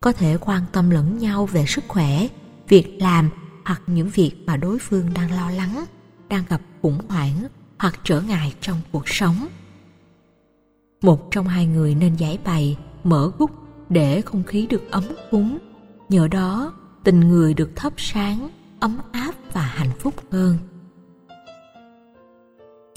Có 0.00 0.12
thể 0.12 0.36
quan 0.40 0.62
tâm 0.72 0.90
lẫn 0.90 1.18
nhau 1.18 1.46
về 1.46 1.66
sức 1.66 1.84
khỏe, 1.88 2.28
việc 2.68 2.98
làm 3.00 3.30
hoặc 3.64 3.82
những 3.86 4.08
việc 4.08 4.32
mà 4.46 4.56
đối 4.56 4.78
phương 4.78 5.14
đang 5.14 5.30
lo 5.30 5.50
lắng, 5.50 5.84
đang 6.28 6.44
gặp 6.48 6.60
khủng 6.82 6.98
hoảng 7.08 7.46
hoặc 7.78 8.00
trở 8.04 8.20
ngại 8.20 8.54
trong 8.60 8.80
cuộc 8.92 9.08
sống. 9.08 9.46
Một 11.02 11.30
trong 11.30 11.48
hai 11.48 11.66
người 11.66 11.94
nên 11.94 12.14
giải 12.14 12.38
bày, 12.44 12.76
mở 13.04 13.30
gút 13.38 13.50
để 13.88 14.20
không 14.20 14.44
khí 14.44 14.66
được 14.66 14.90
ấm 14.90 15.04
cúng. 15.30 15.58
Nhờ 16.08 16.28
đó, 16.28 16.74
tình 17.04 17.20
người 17.20 17.54
được 17.54 17.70
thắp 17.76 17.92
sáng, 17.96 18.48
ấm 18.80 18.98
áp 19.12 19.34
và 19.52 19.62
hạnh 19.62 19.90
phúc 20.00 20.14
hơn 20.30 20.58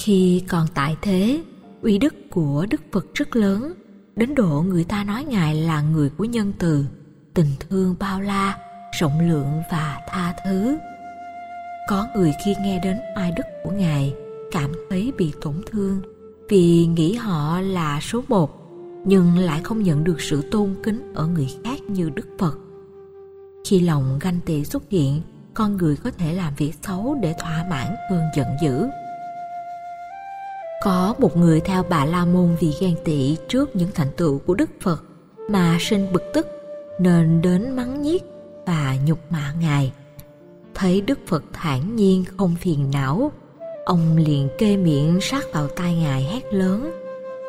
khi 0.10 0.44
còn 0.48 0.68
tại 0.74 0.96
thế, 1.02 1.42
uy 1.82 1.98
đức 1.98 2.16
của 2.30 2.66
đức 2.70 2.82
phật 2.92 3.06
rất 3.14 3.36
lớn, 3.36 3.74
đến 4.16 4.36
độ 4.36 4.64
người 4.68 4.84
ta 4.84 5.04
nói 5.04 5.24
ngài 5.24 5.56
là 5.56 5.82
người 5.82 6.10
của 6.10 6.24
nhân 6.24 6.54
từ, 6.60 6.86
tình 7.34 7.48
thương 7.60 7.96
bao 8.00 8.22
la, 8.22 8.58
rộng 9.00 9.30
lượng 9.30 9.62
và 9.72 9.98
tha 10.08 10.36
thứ. 10.46 10.78
Có 11.90 12.08
người 12.16 12.34
khi 12.46 12.56
nghe 12.62 12.80
đến 12.84 12.98
oai 13.16 13.32
đức 13.38 13.44
của 13.64 13.72
ngài, 13.72 14.14
cảm 14.52 14.72
thấy 14.90 15.14
bị 15.18 15.34
tổn 15.42 15.62
thương 15.72 16.02
vì 16.50 16.86
nghĩ 16.86 17.14
họ 17.14 17.62
là 17.62 18.00
số 18.02 18.24
một, 18.28 18.70
nhưng 19.06 19.38
lại 19.38 19.62
không 19.64 19.84
nhận 19.84 20.04
được 20.04 20.22
sự 20.22 20.42
tôn 20.52 20.76
kính 20.84 21.14
ở 21.16 21.28
người 21.28 21.48
khác 21.64 21.82
như 21.88 22.10
đức 22.10 22.28
phật. 22.40 22.58
Khi 23.66 23.80
lòng 23.80 24.20
ganh 24.22 24.40
tị 24.46 24.66
xuất 24.66 24.84
hiện, 24.90 25.22
con 25.54 25.78
người 25.78 25.96
có 25.96 26.12
thể 26.18 26.34
làm 26.34 26.54
việc 26.58 26.74
xấu 26.82 27.18
để 27.22 27.36
thỏa 27.40 27.66
mãn 27.70 27.96
cơn 28.10 28.22
giận 28.36 28.48
dữ. 28.62 28.88
Có 30.84 31.16
một 31.20 31.38
người 31.38 31.62
theo 31.62 31.84
bà 31.90 32.06
La 32.06 32.26
Môn 32.26 32.56
vì 32.60 32.74
ghen 32.80 32.96
tị 33.06 33.38
trước 33.48 33.76
những 33.76 33.90
thành 33.96 34.12
tựu 34.18 34.40
của 34.40 34.54
Đức 34.54 34.70
Phật 34.82 35.04
mà 35.50 35.78
sinh 35.80 36.14
bực 36.14 36.24
tức 36.34 36.48
nên 37.00 37.42
đến 37.42 37.76
mắng 37.76 38.02
nhiếc 38.02 38.24
và 38.66 38.96
nhục 39.06 39.20
mạ 39.32 39.54
Ngài. 39.62 39.94
Thấy 40.76 41.02
Đức 41.02 41.20
Phật 41.28 41.44
thản 41.54 41.96
nhiên 41.96 42.24
không 42.38 42.56
phiền 42.56 42.92
não, 42.94 43.32
ông 43.86 44.18
liền 44.18 44.50
kê 44.58 44.78
miệng 44.78 45.22
sát 45.22 45.44
vào 45.54 45.68
tai 45.68 45.96
Ngài 45.96 46.24
hét 46.24 46.54
lớn, 46.54 46.92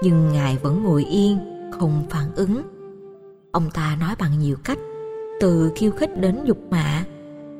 nhưng 0.02 0.32
Ngài 0.32 0.56
vẫn 0.56 0.82
ngồi 0.82 1.04
yên, 1.04 1.38
không 1.78 2.04
phản 2.10 2.34
ứng. 2.34 2.62
Ông 3.52 3.70
ta 3.70 3.96
nói 4.00 4.14
bằng 4.18 4.38
nhiều 4.38 4.56
cách, 4.64 4.78
từ 5.40 5.72
khiêu 5.76 5.90
khích 5.90 6.20
đến 6.20 6.40
nhục 6.44 6.58
mạ, 6.70 7.04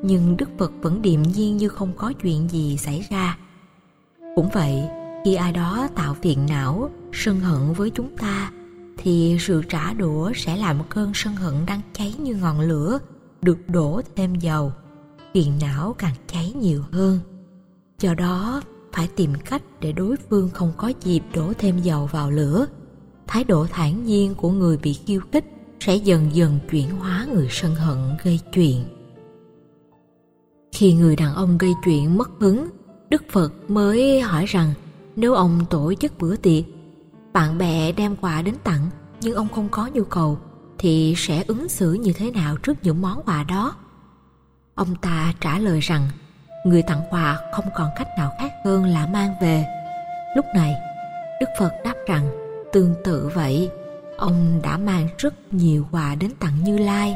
nhưng 0.01 0.37
Đức 0.37 0.49
Phật 0.57 0.71
vẫn 0.81 1.01
điềm 1.01 1.21
nhiên 1.21 1.57
như 1.57 1.69
không 1.69 1.93
có 1.97 2.13
chuyện 2.21 2.49
gì 2.49 2.77
xảy 2.77 3.05
ra. 3.09 3.37
Cũng 4.35 4.49
vậy, 4.53 4.83
khi 5.25 5.35
ai 5.35 5.51
đó 5.51 5.87
tạo 5.95 6.13
phiền 6.13 6.45
não, 6.49 6.89
sân 7.13 7.39
hận 7.39 7.73
với 7.73 7.89
chúng 7.89 8.17
ta, 8.17 8.51
thì 8.97 9.37
sự 9.39 9.63
trả 9.69 9.93
đũa 9.93 10.31
sẽ 10.35 10.57
làm 10.57 10.77
cơn 10.89 11.11
sân 11.15 11.35
hận 11.35 11.53
đang 11.67 11.81
cháy 11.93 12.15
như 12.19 12.35
ngọn 12.35 12.59
lửa, 12.59 12.99
được 13.41 13.57
đổ 13.67 14.01
thêm 14.15 14.35
dầu, 14.35 14.73
phiền 15.33 15.53
não 15.61 15.95
càng 15.97 16.15
cháy 16.27 16.53
nhiều 16.55 16.83
hơn. 16.91 17.19
Do 17.99 18.13
đó, 18.13 18.61
phải 18.93 19.07
tìm 19.15 19.33
cách 19.45 19.61
để 19.79 19.91
đối 19.91 20.15
phương 20.29 20.49
không 20.53 20.71
có 20.77 20.91
dịp 21.03 21.21
đổ 21.33 21.53
thêm 21.57 21.79
dầu 21.79 22.05
vào 22.05 22.31
lửa. 22.31 22.65
Thái 23.27 23.43
độ 23.43 23.67
thản 23.69 24.05
nhiên 24.05 24.35
của 24.35 24.51
người 24.51 24.77
bị 24.77 24.93
khiêu 24.93 25.21
khích 25.31 25.45
sẽ 25.79 25.95
dần 25.95 26.29
dần 26.33 26.59
chuyển 26.69 26.89
hóa 26.89 27.27
người 27.33 27.47
sân 27.49 27.75
hận 27.75 27.97
gây 28.23 28.39
chuyện. 28.53 28.83
Khi 30.71 30.93
người 30.93 31.15
đàn 31.15 31.35
ông 31.35 31.57
gây 31.57 31.71
chuyện 31.85 32.17
mất 32.17 32.29
hứng, 32.39 32.69
Đức 33.09 33.23
Phật 33.31 33.69
mới 33.69 34.21
hỏi 34.21 34.45
rằng 34.45 34.73
nếu 35.15 35.33
ông 35.33 35.65
tổ 35.69 35.93
chức 35.93 36.17
bữa 36.19 36.35
tiệc, 36.35 36.63
bạn 37.33 37.57
bè 37.57 37.91
đem 37.91 38.15
quà 38.15 38.41
đến 38.41 38.55
tặng 38.63 38.89
nhưng 39.21 39.35
ông 39.35 39.47
không 39.47 39.69
có 39.69 39.89
nhu 39.93 40.03
cầu 40.03 40.37
thì 40.77 41.13
sẽ 41.17 41.43
ứng 41.47 41.69
xử 41.69 41.93
như 41.93 42.13
thế 42.13 42.31
nào 42.31 42.57
trước 42.57 42.77
những 42.81 43.01
món 43.01 43.21
quà 43.25 43.43
đó? 43.43 43.75
Ông 44.75 44.95
ta 44.95 45.33
trả 45.41 45.59
lời 45.59 45.79
rằng 45.79 46.09
người 46.65 46.81
tặng 46.81 47.01
quà 47.09 47.39
không 47.53 47.65
còn 47.75 47.89
cách 47.95 48.07
nào 48.17 48.31
khác 48.39 48.51
hơn 48.65 48.85
là 48.85 49.07
mang 49.07 49.33
về. 49.41 49.65
Lúc 50.35 50.45
này, 50.55 50.75
Đức 51.41 51.47
Phật 51.59 51.71
đáp 51.83 51.95
rằng 52.07 52.31
tương 52.73 52.95
tự 53.03 53.31
vậy, 53.33 53.69
ông 54.17 54.59
đã 54.63 54.77
mang 54.77 55.07
rất 55.17 55.33
nhiều 55.53 55.87
quà 55.91 56.15
đến 56.15 56.31
tặng 56.39 56.63
Như 56.63 56.77
Lai, 56.77 57.15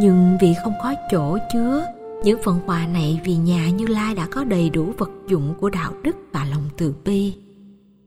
nhưng 0.00 0.38
vì 0.40 0.54
không 0.64 0.74
có 0.82 0.94
chỗ 1.10 1.38
chứa 1.52 1.86
những 2.24 2.42
phần 2.42 2.60
quà 2.66 2.86
này 2.86 3.20
vì 3.24 3.36
nhà 3.36 3.70
Như 3.70 3.86
Lai 3.86 4.14
đã 4.14 4.26
có 4.30 4.44
đầy 4.44 4.70
đủ 4.70 4.92
vật 4.98 5.10
dụng 5.28 5.54
của 5.60 5.70
đạo 5.70 5.92
đức 6.02 6.16
và 6.32 6.44
lòng 6.44 6.68
từ 6.76 6.94
bi. 7.04 7.34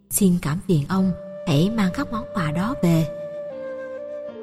Xin 0.10 0.34
cảm 0.42 0.60
phiền 0.68 0.84
ông 0.89 1.12
hãy 1.48 1.70
mang 1.70 1.92
các 1.94 2.12
món 2.12 2.25
quà 2.34 2.51
đó 2.51 2.75
về. 2.84 3.08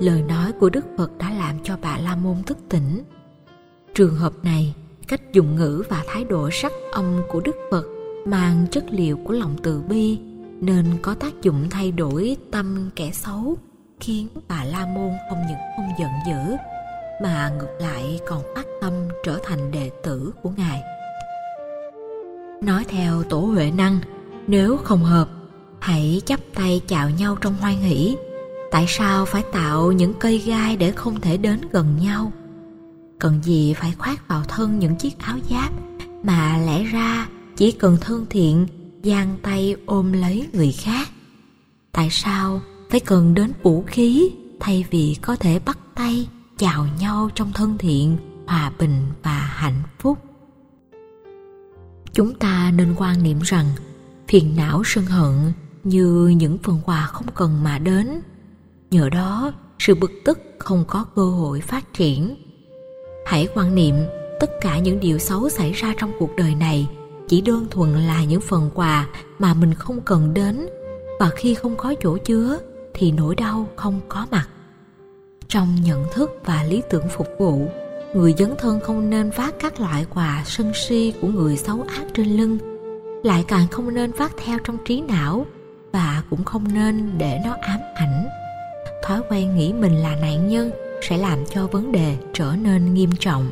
Lời 0.00 0.23
nói 0.23 0.52
của 0.52 0.70
Đức 0.70 0.85
Phật 0.99 1.18
đã 1.18 1.30
làm 1.30 1.56
cho 1.62 1.78
bà 1.82 1.99
La 1.99 2.16
Môn 2.16 2.42
thức 2.46 2.58
tỉnh. 2.68 3.02
Trường 3.94 4.14
hợp 4.14 4.32
này, 4.42 4.75
cách 5.08 5.32
dùng 5.32 5.56
ngữ 5.56 5.82
và 5.88 6.04
thái 6.06 6.25
độ 6.25 6.50
sắc 6.52 6.73
âm 6.92 7.20
của 7.28 7.40
Đức 7.40 7.56
Phật 7.70 7.87
mang 8.26 8.66
chất 8.70 8.85
liệu 8.90 9.16
của 9.25 9.32
lòng 9.32 9.56
từ 9.62 9.82
bi 9.88 10.18
nên 10.61 10.87
có 11.02 11.14
tác 11.14 11.42
dụng 11.42 11.66
thay 11.70 11.92
đổi 11.92 12.37
tâm 12.50 12.90
kẻ 12.96 13.11
xấu 13.12 13.56
khiến 14.00 14.28
bà 14.49 14.64
La 14.64 14.87
Môn 14.87 15.11
không 15.30 15.38
những 15.49 15.58
không 15.76 15.88
giận 15.99 16.11
dữ 16.28 16.56
mà 17.23 17.52
ngược 17.58 17.76
lại 17.80 18.20
còn 18.26 18.42
phát 18.54 18.66
tâm 18.86 19.08
trở 19.24 19.38
thành 19.44 19.70
đệ 19.70 19.90
tử 20.02 20.32
của 20.42 20.50
ngài. 20.56 20.82
Nói 22.62 22.84
theo 22.88 23.22
tổ 23.22 23.40
huệ 23.40 23.70
năng, 23.70 23.98
nếu 24.46 24.76
không 24.76 25.04
hợp, 25.04 25.28
hãy 25.80 26.22
chắp 26.26 26.40
tay 26.54 26.80
chào 26.86 27.10
nhau 27.10 27.36
trong 27.40 27.54
hoan 27.54 27.76
hỷ. 27.76 28.16
Tại 28.70 28.84
sao 28.88 29.24
phải 29.24 29.42
tạo 29.52 29.92
những 29.92 30.14
cây 30.20 30.38
gai 30.38 30.76
để 30.76 30.92
không 30.92 31.20
thể 31.20 31.36
đến 31.36 31.60
gần 31.72 31.98
nhau? 32.02 32.32
Cần 33.18 33.40
gì 33.42 33.74
phải 33.74 33.92
khoác 33.98 34.28
vào 34.28 34.42
thân 34.48 34.78
những 34.78 34.96
chiếc 34.96 35.18
áo 35.18 35.36
giáp 35.50 35.72
mà 36.22 36.58
lẽ 36.66 36.84
ra 36.84 37.28
chỉ 37.56 37.72
cần 37.72 37.96
thân 38.00 38.26
thiện, 38.30 38.66
giang 39.04 39.36
tay 39.42 39.76
ôm 39.86 40.12
lấy 40.12 40.46
người 40.52 40.72
khác? 40.72 41.08
Tại 41.92 42.08
sao 42.10 42.60
phải 42.90 43.00
cần 43.00 43.34
đến 43.34 43.52
vũ 43.62 43.84
khí 43.86 44.30
thay 44.60 44.84
vì 44.90 45.16
có 45.22 45.36
thể 45.36 45.58
bắt 45.58 45.78
tay 45.94 46.28
chào 46.58 46.86
nhau 47.00 47.30
trong 47.34 47.52
thân 47.52 47.78
thiện? 47.78 48.16
Hòa 48.46 48.72
bình 48.78 49.06
và 49.22 49.38
hạnh 49.38 49.82
phúc. 49.98 50.18
Chúng 52.12 52.34
ta 52.34 52.72
nên 52.76 52.94
quan 52.98 53.22
niệm 53.22 53.38
rằng 53.40 53.66
phiền 54.28 54.56
não 54.56 54.82
sân 54.84 55.04
hận 55.04 55.52
như 55.84 56.26
những 56.36 56.58
phần 56.58 56.80
quà 56.84 57.06
không 57.06 57.26
cần 57.34 57.62
mà 57.64 57.78
đến. 57.78 58.20
Nhờ 58.90 59.08
đó, 59.08 59.52
sự 59.78 59.94
bực 59.94 60.10
tức 60.24 60.38
không 60.58 60.84
có 60.88 61.04
cơ 61.14 61.22
hội 61.22 61.60
phát 61.60 61.92
triển. 61.92 62.36
Hãy 63.26 63.48
quan 63.54 63.74
niệm 63.74 63.94
tất 64.40 64.50
cả 64.60 64.78
những 64.78 65.00
điều 65.00 65.18
xấu 65.18 65.48
xảy 65.48 65.72
ra 65.72 65.94
trong 65.98 66.12
cuộc 66.18 66.30
đời 66.36 66.54
này 66.54 66.88
chỉ 67.28 67.40
đơn 67.40 67.66
thuần 67.70 67.92
là 67.92 68.24
những 68.24 68.40
phần 68.40 68.70
quà 68.74 69.06
mà 69.38 69.54
mình 69.54 69.74
không 69.74 70.00
cần 70.00 70.34
đến 70.34 70.68
và 71.20 71.30
khi 71.36 71.54
không 71.54 71.76
có 71.76 71.94
chỗ 72.02 72.18
chứa 72.18 72.58
thì 72.94 73.12
nỗi 73.12 73.34
đau 73.34 73.68
không 73.76 74.00
có 74.08 74.26
mặt. 74.30 74.48
Trong 75.48 75.74
nhận 75.84 76.04
thức 76.12 76.30
và 76.44 76.62
lý 76.62 76.82
tưởng 76.90 77.08
phục 77.16 77.26
vụ 77.38 77.68
người 78.14 78.34
dấn 78.38 78.54
thân 78.58 78.80
không 78.80 79.10
nên 79.10 79.30
vác 79.30 79.54
các 79.60 79.80
loại 79.80 80.06
quà 80.14 80.42
sân 80.46 80.72
si 80.75 81.12
của 81.20 81.28
người 81.28 81.56
xấu 81.56 81.82
ác 81.82 82.04
trên 82.14 82.26
lưng. 82.26 82.58
Lại 83.22 83.44
càng 83.48 83.68
không 83.70 83.94
nên 83.94 84.12
vác 84.12 84.32
theo 84.44 84.58
trong 84.64 84.76
trí 84.84 85.00
não 85.00 85.46
và 85.92 86.22
cũng 86.30 86.44
không 86.44 86.75
nên 86.75 87.18
để 87.18 87.40
nó 87.44 87.56
ám 87.60 87.80
ảnh. 87.94 88.26
Thói 89.02 89.20
quen 89.30 89.56
nghĩ 89.56 89.72
mình 89.72 89.94
là 89.94 90.16
nạn 90.16 90.48
nhân 90.48 90.70
sẽ 91.02 91.18
làm 91.18 91.38
cho 91.50 91.66
vấn 91.66 91.92
đề 91.92 92.16
trở 92.34 92.54
nên 92.62 92.94
nghiêm 92.94 93.10
trọng. 93.20 93.50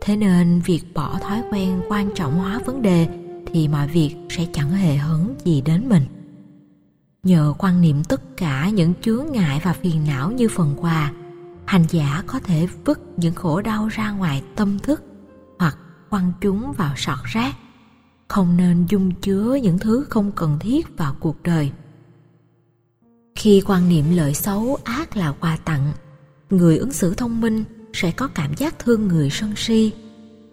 Thế 0.00 0.16
nên 0.16 0.60
việc 0.60 0.82
bỏ 0.94 1.18
thói 1.22 1.42
quen 1.50 1.80
quan 1.88 2.14
trọng 2.14 2.38
hóa 2.38 2.60
vấn 2.66 2.82
đề 2.82 3.06
thì 3.46 3.68
mọi 3.68 3.88
việc 3.88 4.16
sẽ 4.30 4.46
chẳng 4.52 4.70
hề 4.70 4.96
hấn 4.96 5.34
gì 5.44 5.60
đến 5.60 5.88
mình. 5.88 6.02
Nhờ 7.22 7.54
quan 7.58 7.80
niệm 7.80 8.04
tất 8.04 8.36
cả 8.36 8.68
những 8.68 8.92
chướng 9.02 9.26
ngại 9.32 9.60
và 9.64 9.72
phiền 9.72 10.04
não 10.06 10.30
như 10.30 10.48
phần 10.48 10.74
quà 10.80 11.12
hành 11.68 11.84
giả 11.88 12.22
có 12.26 12.40
thể 12.40 12.68
vứt 12.84 13.00
những 13.16 13.34
khổ 13.34 13.60
đau 13.60 13.88
ra 13.88 14.10
ngoài 14.10 14.42
tâm 14.56 14.78
thức 14.78 15.02
hoặc 15.58 15.78
quăng 16.10 16.32
chúng 16.40 16.72
vào 16.72 16.94
sọt 16.96 17.18
rác. 17.24 17.56
Không 18.28 18.56
nên 18.56 18.86
dung 18.86 19.14
chứa 19.14 19.54
những 19.62 19.78
thứ 19.78 20.06
không 20.10 20.32
cần 20.32 20.58
thiết 20.60 20.96
vào 20.96 21.16
cuộc 21.20 21.42
đời. 21.42 21.72
Khi 23.34 23.62
quan 23.66 23.88
niệm 23.88 24.04
lợi 24.10 24.34
xấu 24.34 24.78
ác 24.84 25.16
là 25.16 25.32
quà 25.32 25.56
tặng, 25.64 25.92
người 26.50 26.78
ứng 26.78 26.92
xử 26.92 27.14
thông 27.14 27.40
minh 27.40 27.64
sẽ 27.92 28.10
có 28.10 28.28
cảm 28.28 28.54
giác 28.54 28.78
thương 28.78 29.08
người 29.08 29.30
sân 29.30 29.52
si. 29.56 29.92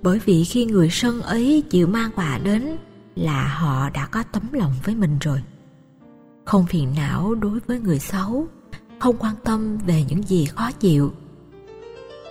Bởi 0.02 0.20
vì 0.26 0.44
khi 0.44 0.66
người 0.66 0.90
sân 0.92 1.22
ấy 1.22 1.64
chịu 1.70 1.88
mang 1.88 2.12
quà 2.16 2.38
đến 2.38 2.78
là 3.16 3.48
họ 3.48 3.90
đã 3.90 4.06
có 4.06 4.24
tấm 4.24 4.44
lòng 4.52 4.74
với 4.84 4.96
mình 4.96 5.18
rồi. 5.20 5.44
Không 6.46 6.66
phiền 6.66 6.94
não 6.96 7.36
đối 7.36 7.60
với 7.60 7.80
người 7.80 8.00
xấu 8.00 8.48
không 9.06 9.18
quan 9.20 9.36
tâm 9.44 9.78
về 9.78 10.04
những 10.08 10.24
gì 10.24 10.46
khó 10.46 10.72
chịu. 10.72 11.14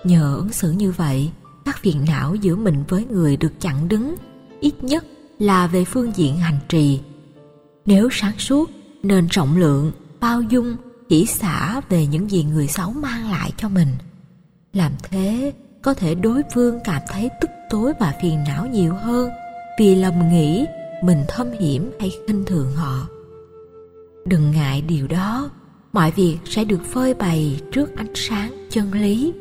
Nhờ 0.04 0.36
ứng 0.36 0.52
xử 0.52 0.70
như 0.70 0.92
vậy, 0.92 1.30
các 1.64 1.78
phiền 1.78 2.04
não 2.06 2.34
giữa 2.34 2.56
mình 2.56 2.84
với 2.88 3.06
người 3.10 3.36
được 3.36 3.60
chặn 3.60 3.88
đứng, 3.88 4.14
ít 4.60 4.84
nhất 4.84 5.04
là 5.38 5.66
về 5.66 5.84
phương 5.84 6.12
diện 6.16 6.36
hành 6.36 6.58
trì. 6.68 7.00
Nếu 7.86 8.08
sáng 8.12 8.38
suốt, 8.38 8.70
nên 9.02 9.28
trọng 9.30 9.56
lượng, 9.56 9.92
bao 10.20 10.42
dung, 10.42 10.76
chỉ 11.08 11.26
xả 11.26 11.80
về 11.88 12.06
những 12.06 12.30
gì 12.30 12.44
người 12.44 12.66
xấu 12.66 12.90
mang 12.90 13.30
lại 13.30 13.52
cho 13.56 13.68
mình. 13.68 13.88
Làm 14.72 14.92
thế, 15.02 15.52
có 15.82 15.94
thể 15.94 16.14
đối 16.14 16.42
phương 16.54 16.78
cảm 16.84 17.02
thấy 17.08 17.30
tức 17.40 17.50
tối 17.70 17.92
và 18.00 18.14
phiền 18.22 18.44
não 18.46 18.66
nhiều 18.66 18.94
hơn 18.94 19.30
vì 19.78 19.94
lầm 19.94 20.28
nghĩ 20.28 20.66
mình 21.02 21.24
thâm 21.28 21.50
hiểm 21.60 21.90
hay 22.00 22.12
khinh 22.26 22.44
thường 22.44 22.72
họ. 22.72 23.08
Đừng 24.26 24.50
ngại 24.50 24.80
điều 24.80 25.06
đó 25.06 25.50
mọi 25.94 26.10
việc 26.10 26.38
sẽ 26.44 26.64
được 26.64 26.80
phơi 26.92 27.14
bày 27.14 27.60
trước 27.72 27.96
ánh 27.96 28.12
sáng 28.14 28.66
chân 28.70 28.92
lý. 28.92 29.32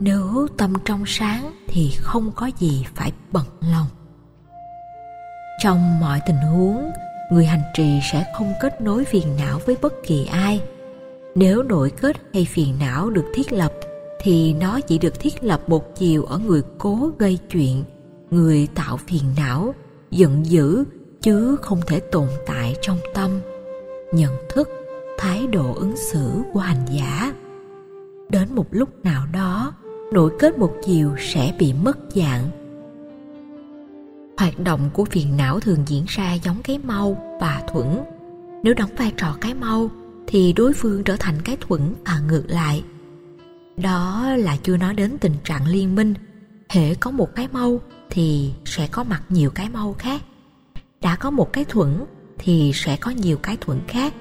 Nếu 0.00 0.46
tâm 0.56 0.72
trong 0.84 1.04
sáng 1.06 1.52
thì 1.68 1.90
không 2.00 2.32
có 2.34 2.50
gì 2.58 2.84
phải 2.94 3.12
bận 3.32 3.44
lòng. 3.60 3.86
Trong 5.62 6.00
mọi 6.00 6.20
tình 6.26 6.36
huống, 6.36 6.90
người 7.30 7.44
hành 7.46 7.62
trì 7.74 8.00
sẽ 8.12 8.24
không 8.38 8.52
kết 8.60 8.80
nối 8.80 9.04
phiền 9.04 9.36
não 9.38 9.60
với 9.66 9.76
bất 9.82 9.94
kỳ 10.06 10.26
ai. 10.26 10.60
Nếu 11.34 11.62
nội 11.62 11.90
kết 11.90 12.16
hay 12.34 12.44
phiền 12.44 12.74
não 12.80 13.10
được 13.10 13.24
thiết 13.34 13.52
lập, 13.52 13.72
thì 14.20 14.54
nó 14.54 14.80
chỉ 14.80 14.98
được 14.98 15.20
thiết 15.20 15.44
lập 15.44 15.68
một 15.68 15.96
chiều 15.96 16.24
ở 16.24 16.38
người 16.38 16.62
cố 16.78 17.10
gây 17.18 17.38
chuyện. 17.50 17.84
Người 18.30 18.68
tạo 18.74 18.96
phiền 18.96 19.24
não, 19.36 19.74
giận 20.10 20.46
dữ 20.46 20.84
chứ 21.22 21.56
không 21.56 21.80
thể 21.86 22.00
tồn 22.00 22.28
tại 22.46 22.76
trong 22.82 22.98
tâm. 23.14 23.40
Nhận 24.12 24.32
thức 24.48 24.68
thái 25.18 25.46
độ 25.46 25.74
ứng 25.74 25.96
xử 25.96 26.42
của 26.52 26.60
hành 26.60 26.84
giả. 26.90 27.32
Đến 28.28 28.54
một 28.54 28.66
lúc 28.70 29.04
nào 29.04 29.26
đó 29.32 29.72
nội 30.12 30.32
kết 30.38 30.58
một 30.58 30.72
chiều 30.84 31.10
sẽ 31.18 31.54
bị 31.58 31.72
mất 31.72 31.98
dạng. 32.14 32.50
Hoạt 34.38 34.58
động 34.58 34.90
của 34.92 35.04
phiền 35.04 35.36
não 35.36 35.60
thường 35.60 35.84
diễn 35.86 36.04
ra 36.08 36.32
giống 36.32 36.62
cái 36.64 36.78
mau 36.78 37.38
và 37.40 37.62
thuẫn. 37.72 38.00
Nếu 38.62 38.74
đóng 38.74 38.90
vai 38.96 39.12
trò 39.16 39.36
cái 39.40 39.54
mau, 39.54 39.90
thì 40.26 40.52
đối 40.52 40.72
phương 40.72 41.04
trở 41.04 41.16
thành 41.20 41.34
cái 41.44 41.56
thuẫn 41.60 41.94
và 42.04 42.20
ngược 42.28 42.44
lại. 42.46 42.84
Đó 43.76 44.26
là 44.36 44.56
chưa 44.62 44.76
nói 44.76 44.94
đến 44.94 45.18
tình 45.18 45.34
trạng 45.44 45.66
liên 45.66 45.94
minh. 45.94 46.14
Hễ 46.68 46.94
có 46.94 47.10
một 47.10 47.34
cái 47.34 47.48
mau, 47.52 47.80
thì 48.10 48.52
sẽ 48.64 48.86
có 48.86 49.04
mặt 49.04 49.22
nhiều 49.28 49.50
cái 49.50 49.68
mau 49.68 49.94
khác. 49.98 50.22
Đã 51.00 51.16
có 51.16 51.30
một 51.30 51.52
cái 51.52 51.64
thuẫn, 51.64 52.04
thì 52.38 52.70
sẽ 52.74 52.96
có 52.96 53.10
nhiều 53.10 53.36
cái 53.36 53.56
thuẫn 53.60 53.80
khác 53.88 54.14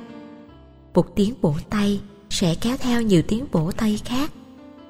một 0.93 1.15
tiếng 1.15 1.33
vỗ 1.41 1.53
tay 1.69 2.01
sẽ 2.29 2.55
kéo 2.61 2.77
theo 2.79 3.01
nhiều 3.01 3.21
tiếng 3.27 3.45
vỗ 3.51 3.71
tay 3.77 3.99
khác. 4.05 4.31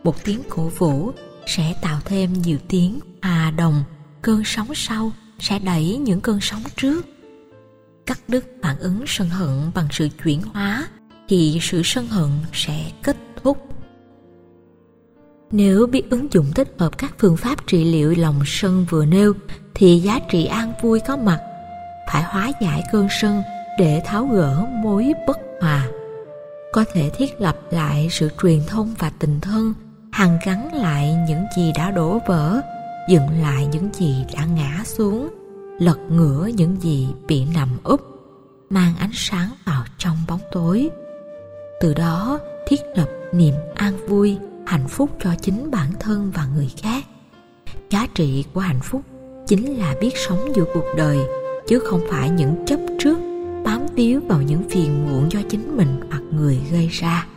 Một 0.03 0.23
tiếng 0.23 0.41
cổ 0.49 0.63
vũ 0.77 1.11
sẽ 1.45 1.73
tạo 1.81 1.99
thêm 2.05 2.33
nhiều 2.33 2.57
tiếng 2.67 2.99
hòa 3.21 3.51
đồng. 3.51 3.83
Cơn 4.21 4.43
sóng 4.45 4.75
sau 4.75 5.11
sẽ 5.39 5.59
đẩy 5.59 5.97
những 5.97 6.21
cơn 6.21 6.39
sóng 6.41 6.63
trước. 6.77 7.05
Cắt 8.05 8.19
đứt 8.27 8.45
phản 8.61 8.79
ứng 8.79 9.03
sân 9.07 9.29
hận 9.29 9.71
bằng 9.75 9.87
sự 9.91 10.09
chuyển 10.23 10.41
hóa 10.41 10.87
thì 11.27 11.59
sự 11.61 11.81
sân 11.83 12.07
hận 12.07 12.29
sẽ 12.53 12.91
kết 13.03 13.17
thúc. 13.43 13.57
Nếu 15.51 15.87
biết 15.87 16.09
ứng 16.09 16.33
dụng 16.33 16.51
thích 16.55 16.75
hợp 16.77 16.97
các 16.97 17.15
phương 17.17 17.37
pháp 17.37 17.67
trị 17.67 17.83
liệu 17.83 18.13
lòng 18.17 18.39
sân 18.45 18.85
vừa 18.89 19.05
nêu 19.05 19.33
thì 19.73 19.99
giá 19.99 20.19
trị 20.31 20.45
an 20.45 20.73
vui 20.81 20.99
có 21.07 21.17
mặt. 21.17 21.39
Phải 22.11 22.23
hóa 22.23 22.51
giải 22.61 22.83
cơn 22.91 23.07
sân 23.21 23.41
để 23.77 24.01
tháo 24.05 24.25
gỡ 24.25 24.65
mối 24.83 25.13
bất 25.27 25.37
hòa, 25.61 25.87
có 26.73 26.85
thể 26.93 27.09
thiết 27.09 27.41
lập 27.41 27.57
lại 27.71 28.07
sự 28.11 28.29
truyền 28.41 28.59
thông 28.67 28.93
và 28.99 29.11
tình 29.19 29.39
thân, 29.41 29.73
hàn 30.11 30.39
gắn 30.45 30.73
lại 30.73 31.15
những 31.27 31.45
gì 31.57 31.71
đã 31.75 31.91
đổ 31.91 32.19
vỡ, 32.27 32.61
dựng 33.09 33.41
lại 33.41 33.67
những 33.71 33.89
gì 33.93 34.25
đã 34.33 34.45
ngã 34.45 34.81
xuống, 34.85 35.29
lật 35.79 35.97
ngửa 36.09 36.45
những 36.45 36.81
gì 36.81 37.07
bị 37.27 37.45
nằm 37.55 37.69
úp, 37.83 38.01
mang 38.69 38.93
ánh 38.99 39.11
sáng 39.13 39.49
vào 39.65 39.83
trong 39.97 40.17
bóng 40.27 40.41
tối. 40.51 40.89
Từ 41.81 41.93
đó, 41.93 42.39
thiết 42.67 42.81
lập 42.95 43.09
niềm 43.33 43.53
an 43.75 44.07
vui, 44.07 44.37
hạnh 44.65 44.87
phúc 44.87 45.09
cho 45.23 45.29
chính 45.41 45.71
bản 45.71 45.91
thân 45.99 46.31
và 46.35 46.45
người 46.55 46.71
khác. 46.77 47.03
Giá 47.89 48.07
trị 48.15 48.45
của 48.53 48.59
hạnh 48.59 48.79
phúc 48.83 49.01
chính 49.47 49.77
là 49.77 49.95
biết 50.01 50.17
sống 50.27 50.55
giữa 50.55 50.65
cuộc 50.73 50.85
đời, 50.97 51.19
chứ 51.67 51.79
không 51.79 52.01
phải 52.09 52.29
những 52.29 52.65
chấp 52.65 52.79
trước 52.99 53.32
bám 53.63 53.85
víu 53.95 54.21
vào 54.27 54.41
những 54.41 54.69
phiền 54.69 55.05
muộn 55.05 55.31
do 55.31 55.39
chính 55.49 55.77
mình 55.77 55.87
hoặc 56.09 56.21
người 56.31 56.59
gây 56.71 56.87
ra. 56.87 57.27